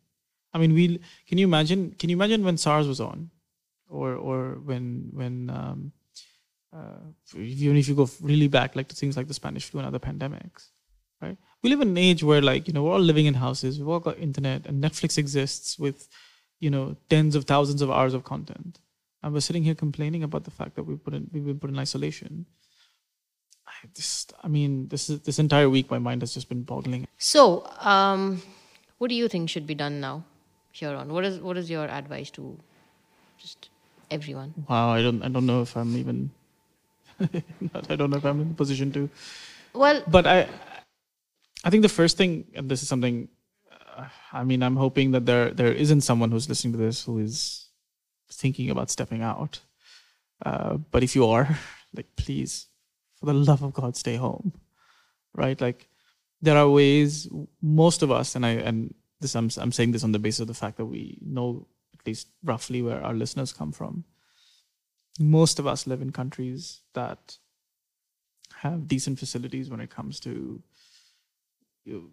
[0.53, 1.95] I mean, we can you imagine?
[1.99, 3.31] Can you imagine when SARS was on,
[3.89, 5.93] or or when when um,
[6.73, 9.87] uh, even if you go really back, like to things like the Spanish flu and
[9.87, 10.71] other pandemics,
[11.21, 11.37] right?
[11.63, 13.89] We live in an age where like you know we're all living in houses, we've
[13.89, 16.09] all got internet, and Netflix exists with
[16.59, 18.79] you know tens of thousands of hours of content,
[19.23, 21.71] and we're sitting here complaining about the fact that we put in we've been put
[21.71, 22.47] in isolation.
[23.67, 27.07] I just, I mean, this is this entire week, my mind has just been boggling.
[27.19, 28.43] So, um,
[28.99, 30.25] what do you think should be done now,
[30.73, 31.13] here on?
[31.13, 32.59] What is what is your advice to
[33.39, 33.71] just
[34.11, 34.53] everyone?
[34.69, 36.31] Wow, I don't, I don't know if I'm even,
[37.21, 39.09] I don't know if I'm in the position to.
[39.73, 40.49] Well, But I,
[41.65, 43.29] I think the first thing, and this is something,
[43.97, 47.19] uh, I mean, I'm hoping that there there isn't someone who's listening to this who
[47.19, 47.69] is
[48.33, 49.61] thinking about stepping out.
[50.45, 51.59] Uh, but if you are,
[51.95, 52.67] like, please,
[53.17, 54.53] for the love of God, stay home,
[55.35, 55.61] right?
[55.61, 55.89] Like,
[56.41, 57.29] there are ways.
[57.61, 60.47] Most of us, and I, and this, I'm, I'm saying this on the basis of
[60.47, 61.67] the fact that we know
[61.99, 64.05] at least roughly where our listeners come from.
[65.19, 67.37] Most of us live in countries that
[68.61, 70.63] have decent facilities when it comes to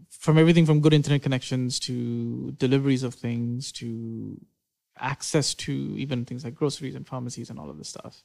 [0.09, 4.39] from everything from good internet connections to deliveries of things to
[4.99, 8.23] access to even things like groceries and pharmacies and all of this stuff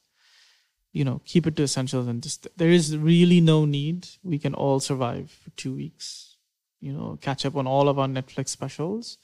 [0.92, 4.08] you know keep it to essentials and just there is really no need.
[4.22, 6.36] We can all survive for two weeks
[6.80, 9.18] you know catch up on all of our netflix specials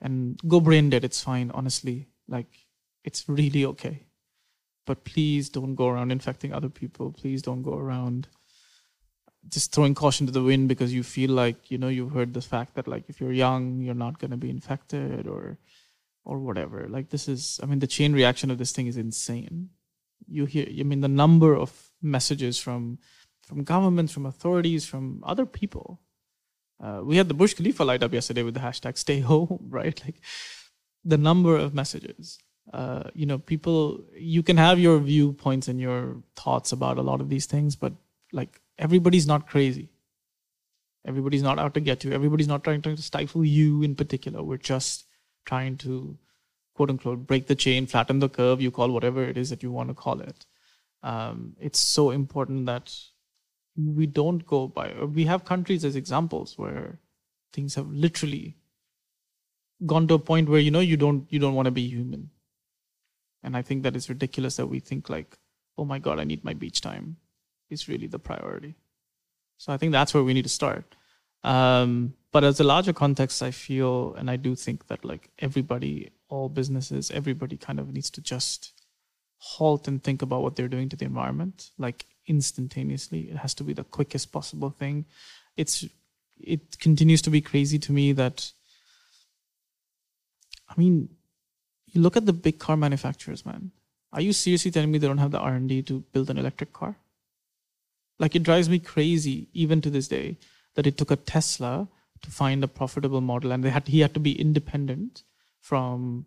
[0.00, 2.08] and go brain dead it's fine honestly.
[2.28, 2.66] Like
[3.04, 4.06] it's really okay.
[4.84, 7.12] But please don't go around infecting other people.
[7.12, 8.26] Please don't go around
[9.48, 12.40] just throwing caution to the wind because you feel like you know you've heard the
[12.40, 15.58] fact that like if you're young you're not going to be infected or
[16.24, 19.70] or whatever like this is i mean the chain reaction of this thing is insane
[20.28, 22.98] you hear i mean the number of messages from
[23.42, 26.00] from governments from authorities from other people
[26.82, 30.00] uh, we had the Burj Khalifa light up yesterday with the hashtag stay home, right?
[30.04, 30.16] Like
[31.04, 32.38] the number of messages.
[32.72, 37.20] Uh, you know, people, you can have your viewpoints and your thoughts about a lot
[37.20, 37.92] of these things, but
[38.32, 39.88] like everybody's not crazy.
[41.06, 42.12] Everybody's not out to get you.
[42.12, 44.42] Everybody's not trying to stifle you in particular.
[44.42, 45.06] We're just
[45.44, 46.16] trying to,
[46.74, 49.72] quote unquote, break the chain, flatten the curve, you call whatever it is that you
[49.72, 50.46] want to call it.
[51.02, 52.94] Um, it's so important that
[53.76, 56.98] we don't go by we have countries as examples where
[57.52, 58.56] things have literally
[59.86, 62.30] gone to a point where you know you don't you don't want to be human
[63.42, 65.38] and i think that it's ridiculous that we think like
[65.78, 67.16] oh my god i need my beach time
[67.72, 68.74] is really the priority.
[69.56, 70.96] So i think that's where we need to start.
[71.44, 76.12] Um, but as a larger context i feel and i do think that like everybody
[76.28, 78.72] all businesses everybody kind of needs to just
[79.38, 81.70] halt and think about what they're doing to the environment.
[81.78, 85.04] Like instantaneously it has to be the quickest possible thing.
[85.56, 85.84] It's
[86.38, 88.50] it continues to be crazy to me that
[90.68, 91.08] i mean
[91.92, 93.70] you look at the big car manufacturers man.
[94.12, 96.96] Are you seriously telling me they don't have the r&d to build an electric car
[98.22, 100.36] like it drives me crazy even to this day
[100.76, 101.88] that it took a tesla
[102.22, 105.22] to find a profitable model and they had he had to be independent
[105.60, 106.26] from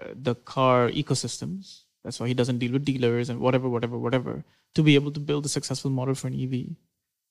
[0.00, 1.82] uh, the car ecosystems.
[2.02, 4.44] That's why he doesn't deal with dealers and whatever whatever whatever
[4.74, 6.54] to be able to build a successful model for an ev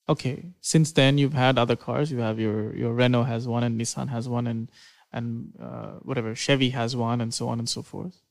[0.09, 2.11] okay since then you've had other cars.
[2.11, 4.71] You have your your renault has one and nissan has one and
[5.11, 8.21] and uh, whatever chevy has one and so on and so forth.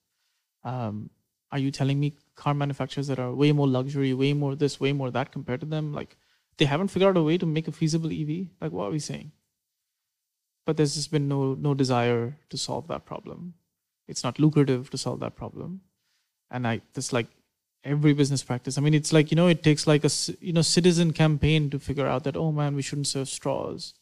[0.65, 1.11] Um,
[1.53, 4.93] are you telling me car manufacturers that are way more luxury way more this way
[4.93, 5.93] more that compared to them?
[5.93, 6.17] Like
[6.57, 8.99] they haven't figured out a way to make a feasible ev like what are we
[8.99, 9.33] saying?
[10.65, 13.55] But there's just been no no desire to solve that problem.
[14.09, 15.83] It's not lucrative to solve that problem.
[16.51, 17.29] And i this like
[17.85, 20.11] every business practice i mean it's like you know it takes like a
[20.41, 23.95] you know citizen campaign to figure out that oh man we shouldn't serve straws.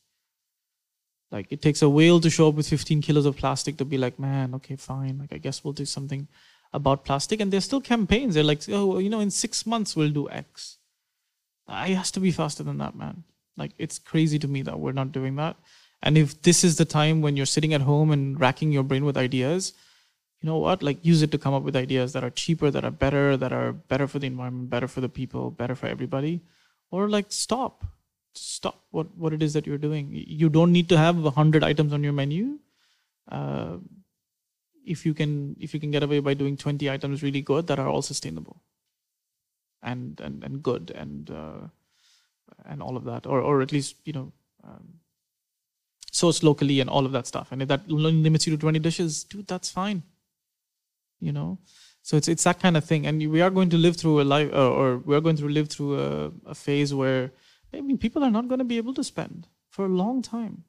[1.33, 3.99] Like it takes a whale to show up with 15 kilos of plastic to be
[3.99, 5.19] like man okay fine.
[5.19, 6.29] Like i guess we'll do something
[6.73, 8.35] about plastic and there's still campaigns.
[8.35, 10.79] They're like oh you know in six months we'll do x.
[11.69, 13.25] It has to be faster than that man.
[13.57, 15.57] Like it's crazy to me that we're not doing that.
[16.03, 19.05] And if this is the time when you're sitting at home and racking your brain
[19.05, 19.75] with ideas
[20.41, 20.83] you know what?
[20.83, 23.53] Like use it to come up with ideas that are cheaper that are better that
[23.53, 26.41] are better for the environment better for the people better for everybody.
[26.91, 27.85] Or like stop.
[28.35, 30.09] Stop what what it is that you're doing.
[30.13, 32.59] You don't need to have a hundred items on your menu.
[33.31, 33.79] Uh,
[34.85, 37.79] if you can if you can get away by doing 20 items really good that
[37.79, 38.63] are all sustainable
[39.83, 41.69] and and, and good and uh,
[42.65, 44.33] and all of that or or at least you know
[44.65, 45.01] um,
[46.13, 47.53] sourced locally and all of that stuff.
[47.53, 50.03] And if that limits you to 20 dishes dude that's fine.
[51.21, 51.59] You know?
[52.03, 53.07] So it's it's that kind of thing.
[53.07, 55.69] And we are going to live through a life uh, or we're going to live
[55.69, 57.33] through a, a phase where
[57.73, 60.65] i mean people are not going to be able to spend for a long time.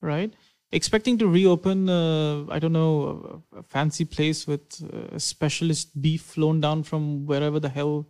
[0.00, 0.32] Right
[0.70, 6.00] expecting to reopen uh, i don't know a, a fancy place with uh, a specialist
[6.00, 8.06] beef flown down from wherever the hell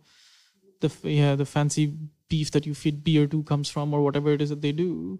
[0.81, 1.93] the yeah the fancy
[2.27, 5.19] beef that you feed beer to comes from or whatever it is that they do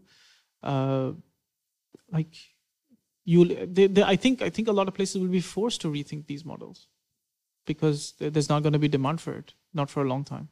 [0.64, 1.12] uh,
[2.12, 2.36] like
[3.26, 5.88] you they, they, i think i think a lot of places will be forced to
[5.88, 6.88] rethink these models
[7.66, 10.50] because there's not going to be demand for it not for a long time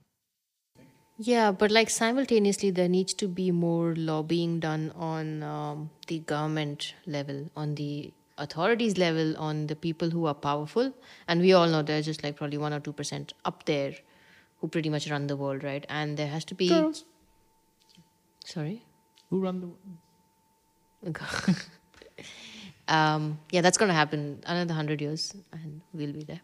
[1.18, 6.94] yeah, but like simultaneously, there needs to be more lobbying done on um, the government
[7.08, 10.94] level, on the authorities level, on the people who are powerful.
[11.28, 13.96] And we all know there's just like probably one or two percent up there
[14.62, 15.86] who pretty much run the world, right?
[15.90, 16.70] And there has to be.
[16.70, 17.06] Girls.
[18.46, 18.84] Sorry?
[19.30, 21.18] Who run the world?
[22.88, 26.42] um, yeah, that's going to happen another hundred years, and we'll be there.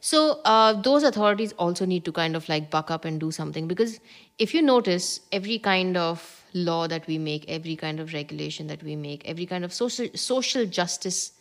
[0.00, 3.68] So uh, those authorities also need to kind of like buck up and do something
[3.68, 4.00] because
[4.38, 8.82] if you notice, every kind of law that we make, every kind of regulation that
[8.82, 11.32] we make, every kind of social social justice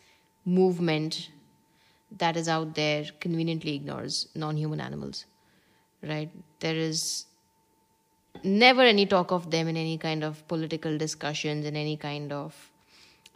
[0.46, 1.30] movement
[2.18, 5.26] that is out there conveniently ignores non-human animals,
[6.02, 6.30] right?
[6.60, 7.26] There is
[8.44, 12.72] never any talk of them in any kind of political discussions, in any kind of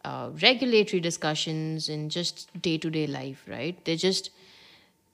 [0.05, 3.83] uh, regulatory discussions, in just day-to-day life, right?
[3.85, 4.29] They're just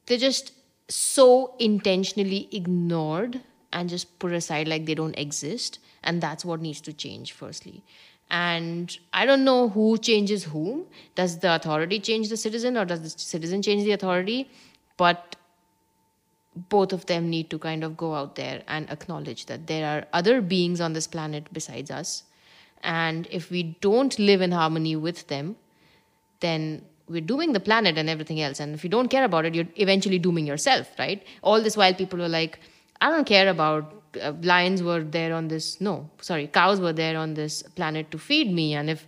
[0.05, 0.51] they're just
[0.87, 3.41] so intentionally ignored
[3.73, 7.83] and just put aside like they don't exist and that's what needs to change firstly.
[8.29, 10.85] And i don't know who changes whom.
[11.15, 14.49] Does the authority change the citizen or does the citizen change the authority?
[14.97, 15.35] But
[16.69, 20.05] both of them need to kind of go out there and acknowledge that there are
[20.13, 22.23] other beings on this planet besides us.
[22.81, 25.57] And if we don't live in harmony with them
[26.39, 28.59] then we're dooming the planet and everything else.
[28.59, 31.23] And if you don't care about it, you're eventually dooming yourself, right?
[31.41, 32.59] All this while people were like,
[33.01, 35.79] I don't care about uh, lions were there on this.
[35.81, 38.73] No, sorry, cows were there on this planet to feed me.
[38.73, 39.05] And if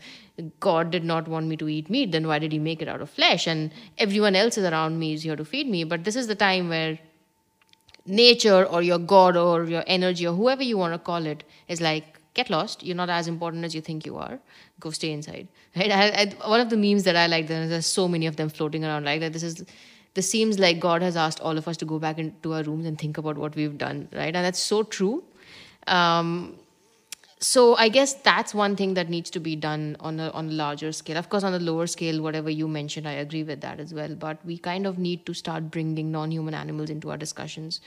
[0.60, 3.02] God did not want me to eat meat, then why did He make it out
[3.02, 3.48] of flesh?
[3.48, 5.84] And everyone else is around me is here to feed me.
[5.84, 7.00] But this is the time where
[8.06, 11.82] nature or your God or your energy or whoever you want to call it is
[11.82, 12.84] like, get lost.
[12.84, 14.40] You're not as important as you think you are.
[14.80, 15.48] Go stay inside.
[15.76, 15.92] Right?
[15.92, 18.86] I, I, one of the memes that I like, there's so many of them floating
[18.86, 19.34] around like that.
[19.34, 19.66] This is,
[20.14, 22.86] this seems like God has asked all of us to go back into our rooms
[22.86, 24.36] and think about what we've done, right?
[24.36, 25.24] And that's so true.
[25.88, 26.56] Um,
[27.40, 30.54] so I guess that's one thing that needs to be done on a on a
[30.54, 31.18] larger scale.
[31.18, 34.16] Of course, on the lower scale, whatever you mentioned, I agree with that as well.
[34.16, 37.80] But we kind of need to start bringing non-human animals into our discussions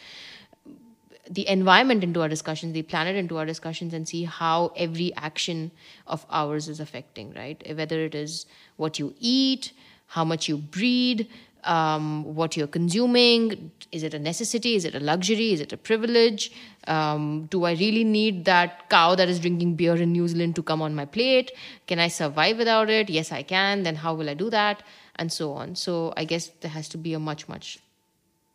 [1.31, 5.70] the environment into our discussions, the planet into our discussions, and see how every action
[6.09, 7.62] of ours is affecting, right?
[7.76, 9.72] Whether it is what you eat,
[10.09, 11.28] how much you breed,
[11.62, 13.70] um, what you're consuming.
[13.93, 14.74] Is it a necessity?
[14.74, 15.53] Is it a luxury?
[15.53, 16.51] Is it a privilege?
[16.89, 20.64] Um, do I really need that cow that is drinking beer in New Zealand to
[20.64, 21.53] come on my plate?
[21.87, 23.09] Can I survive without it?
[23.09, 23.85] Yes, I can.
[23.85, 24.83] Then how will I do that?
[25.14, 25.76] And so on.
[25.76, 27.78] So I guess there has to be a much, much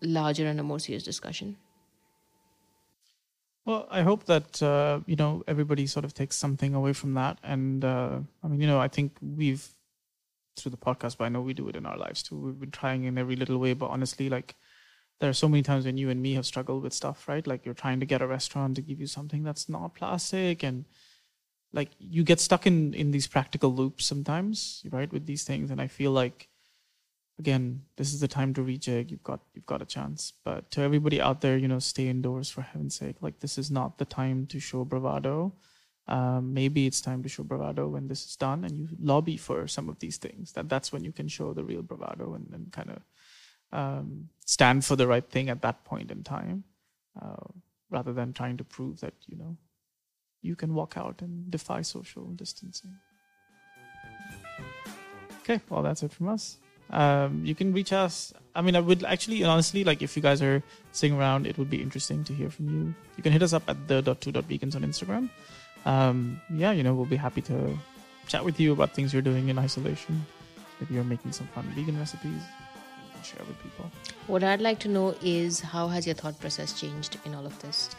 [0.01, 1.55] larger and a more serious discussion.
[3.65, 7.39] Well, I hope that uh, you know everybody sort of takes something away from that,
[7.43, 9.67] and uh, I mean, you know, I think we've
[10.57, 12.37] through the podcast, but I know we do it in our lives too.
[12.37, 14.55] We've been trying in every little way, but honestly, like
[15.19, 17.45] there are so many times when you and me have struggled with stuff, right?
[17.47, 20.85] Like you're trying to get a restaurant to give you something that's not plastic, and
[21.73, 25.11] like you get stuck in in these practical loops sometimes, right?
[25.13, 26.49] With these things, and I feel like
[27.39, 29.11] again, this is the time to rejig.
[29.11, 30.33] You've got you've got a chance.
[30.43, 33.17] But to everybody out there, you know, stay indoors for heaven's sake.
[33.21, 35.53] Like this is not the time to show bravado.
[36.07, 39.67] Um, maybe it's time to show bravado when this is done, and you lobby for
[39.67, 40.51] some of these things.
[40.53, 43.01] That that's when you can show the real bravado and, and kind of
[43.77, 46.63] um, stand for the right thing at that point in time,
[47.19, 47.47] uh,
[47.89, 49.57] rather than trying to prove that you know
[50.41, 52.95] you can walk out and defy social distancing.
[55.41, 56.57] Okay, well that's it from us
[56.89, 58.33] um, you can reach us.
[58.55, 61.69] I mean, I would actually, honestly, like if you guys are sitting around, it would
[61.69, 62.95] be interesting to hear from you.
[63.17, 65.29] You can hit us up at the dot two dot on Instagram.
[65.85, 67.77] Um, yeah, you know, we'll be happy to
[68.27, 70.25] chat with you about things you're doing in isolation.
[70.79, 72.41] Maybe you're making some fun vegan recipes.
[73.23, 73.89] Share with people.
[74.27, 77.59] What I'd like to know is how has your thought process changed in all of
[77.59, 77.89] this?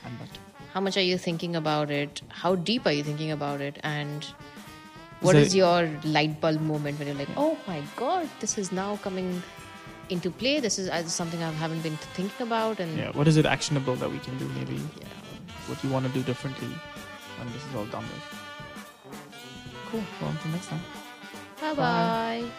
[0.72, 2.22] How much are you thinking about it?
[2.28, 3.80] How deep are you thinking about it?
[3.82, 4.24] And
[5.20, 8.96] what is, your light bulb moment when you're like, oh my god, this is now
[8.98, 9.42] coming
[10.10, 10.60] into play?
[10.60, 12.80] This is uh, something I haven't been thinking about.
[12.80, 14.48] And yeah, what is it actionable that we can do?
[14.48, 15.06] Maybe yeah.
[15.66, 16.68] what you want to do differently
[17.38, 18.46] when this is all done with.
[19.90, 20.02] Cool.
[20.20, 20.80] Well, until next time.
[21.60, 22.42] Bye-bye.
[22.42, 22.50] bye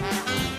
[0.00, 0.52] bye